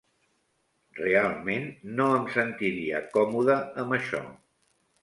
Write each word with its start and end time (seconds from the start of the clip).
Realment, 0.99 1.69
no 2.01 2.09
em 2.17 2.27
sentiria 2.39 3.05
còmode 3.15 3.61
amb 3.85 3.97
això. 4.01 4.27